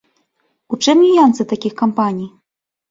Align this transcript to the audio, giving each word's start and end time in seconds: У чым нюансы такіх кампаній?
У 0.75 0.79
чым 0.87 0.97
нюансы 1.05 1.49
такіх 1.53 1.73
кампаній? 1.85 2.29